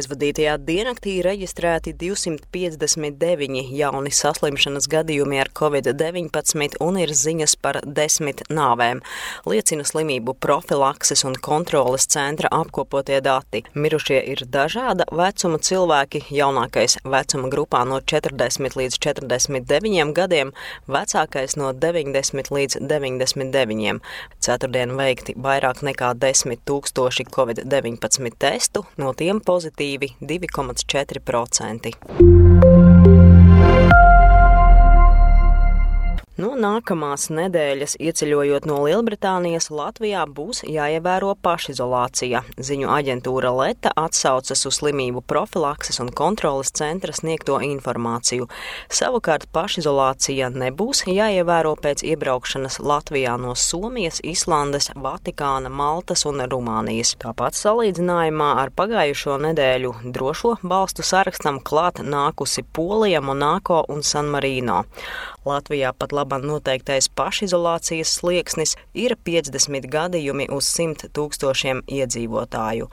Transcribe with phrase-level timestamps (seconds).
[0.00, 9.02] Aizvadītajā diennaktī reģistrēti 259 jauni saslimšanas gadījumi ar covid-19 un ir ziņas par desmit nāvēm,
[9.50, 13.60] liecina slimību profilakses un kontroles centra apkopotie dati.
[13.74, 20.54] Mirušie ir dažāda vecuma cilvēki, jaunākais vecuma grupā no 40 līdz 49 gadiem,
[20.88, 24.00] vecākais no 90 līdz 99.
[24.40, 32.89] Ceturtdien veikti vairāk nekā 10 tūkstoši covid-19 testu, no tiem pozitīvi pozitīvi 2,4%.
[36.60, 42.42] Nākamās nedēļas ieceļojot no Lielbritānijas, Latvijā būs jāievēro pašizolācija.
[42.60, 48.48] Ziņu aģentūra Leta atsaucas uz slimību profilakses un kontroles centra sniegto informāciju.
[48.92, 57.14] Savukārt pašizolācija nebūs jāievēro pēc iebraukšanas Latvijā no Somijas, Islandes, Vatikāna, Maltas un Rumānijas.
[57.24, 64.84] Tāpat salīdzinājumā ar pagājušo nedēļu drošo balstu sarakstam klāt nākusi Polija, Monako un San Marino.
[65.48, 72.90] Latvijā pat labam noteiktais pašizolācijas slieksnis ir 50 gadījumi uz 100 tūkstošiem iedzīvotāju.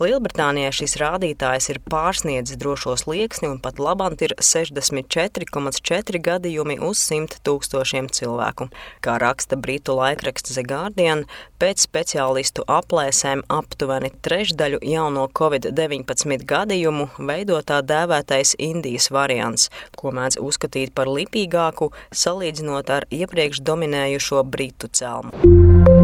[0.00, 7.42] Lielbritānijā šis rādītājs ir pārsniedzis drošo slieksni un pat labāk ir 64,4 gadījumi uz 100
[7.44, 8.70] tūkstošiem cilvēku.
[9.04, 11.26] Kā raksta britu laikraksts The Guardian,
[11.60, 19.68] pēc speciālistu aplēsēm aptuveni trešdaļu jauno covid-19 gadījumu veido tā dēvētais Indijas variants,
[20.00, 25.99] ko mēdz uzskatīt par lipīgāku, salīdzinot ar iepriekš dominējušo britu celmu.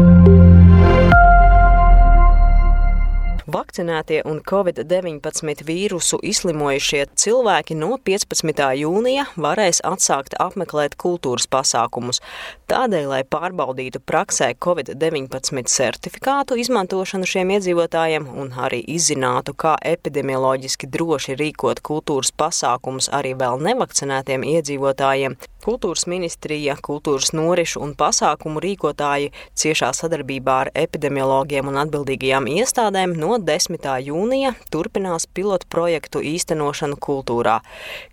[3.47, 8.65] Vakcinētie un covid-19 vīrusu izslimojušie cilvēki no 15.
[8.75, 12.19] jūnija varēs atsākt apmeklēt kultūras pasākumus.
[12.67, 21.39] Tādēļ, lai pārbaudītu praksē covid-19 certifikātu izmantošanu šiem iedzīvotājiem un arī izzinātu, kā epidemioloģiski droši
[21.39, 29.89] rīkot kultūras pasākumus arī vēl nevakcinētiem iedzīvotājiem, Kultūras ministrija, kultūras norišu un pasākumu rīkotāji ciešā
[29.97, 33.85] sadarbībā ar epidemiologiem un atbildīgajām iestādēm no 10.
[34.01, 37.59] jūnija turpinās pilotu projektu īstenošanu kultūrā.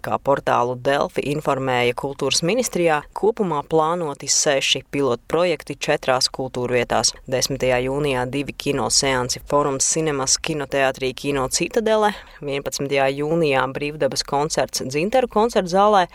[0.04, 7.14] Kā portālu Delfi informēja kultūras ministrijā, kopumā plānoti seši pilotu projekti četrās kultūrvietās.
[7.30, 7.64] 10.
[7.86, 12.88] jūnijā divi kino seansi Forums Cinemas kinoteātrī Kino Citadele, 11.
[13.18, 16.06] jūnijā brīvdabas koncerts Dzinteru koncertu zālē,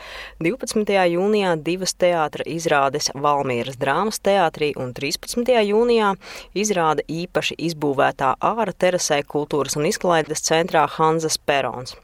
[0.44, 0.98] 12.
[1.16, 5.54] jūnijā divas teātra izrādes Valmieras drāmas teātrī un 13.
[5.70, 6.14] jūnijā
[6.54, 11.96] izrāda īpaši izbūvētā āra terasē kultūras un izklaides centrā Hanzas Perons.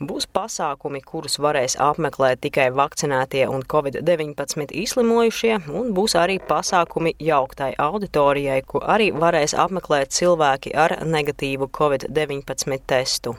[0.00, 7.74] Būs pasākumi, kurus varēs apmeklēt tikai vakcinētie un covid-19 izslimojušie, un būs arī pasākumi jauktai
[7.78, 13.34] auditorijai, ko arī varēs apmeklēt cilvēki ar negatīvu covid-19 testu.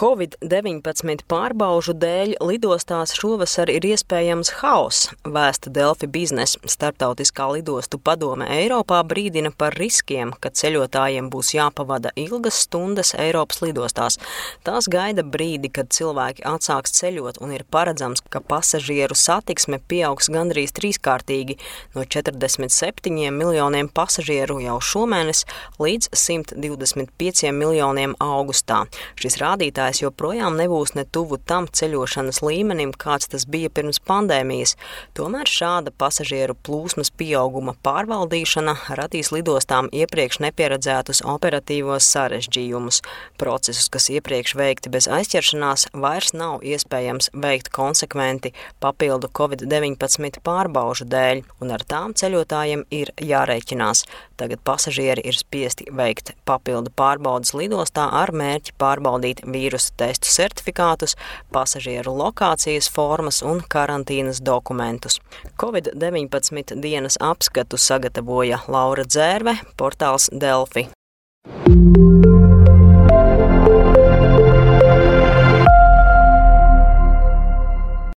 [0.00, 6.56] Covid-19 pārbaužu dēļ lidostās šovasar ir iespējams haoss, vēsta Delfi biznesa.
[6.72, 14.16] Startautiskā lidostu padome Eiropā brīdina par riskiem, ka ceļotājiem būs jāpavada ilgas stundas Eiropas lidostās.
[14.64, 20.72] Tās gaida brīdi, kad cilvēki atsāks ceļot un ir paredzams, ka pasažieru satiksme pieaugs gandrīz
[20.80, 21.58] trīskārtīgi
[21.92, 25.44] no 47 miljoniem pasažieru jau šomēnes
[25.76, 28.86] līdz 125 miljoniem augustā.
[29.20, 34.76] Šis rādītājs rādītājs joprojām nebūs ne tuvu tam ceļošanas līmenim, kāds tas bija pirms pandēmijas.
[35.14, 43.02] Tomēr šāda pasažieru plūsmas pieauguma pārvaldīšana radīs lidostām iepriekš nepieredzētus operatīvos sarežģījumus.
[43.38, 51.42] Procesus, kas iepriekš veikti bez aizķeršanās, vairs nav iespējams veikt konsekventi papildu Covid-19 pārbaužu dēļ,
[51.60, 54.06] un ar tām ceļotājiem ir jārēķinās.
[54.40, 61.16] Tagad pasažieri ir spiesti veikt papildu pārbaudas lidostā ar mērķi pārbaudīt vīrusu vīrusu testu certifikātus,
[61.52, 65.20] pasažieru lokācijas formas un karantīnas dokumentus.
[65.58, 70.88] Covid-19 dienas apskatu sagatavoja Laura Dzērve, portāls Delfi.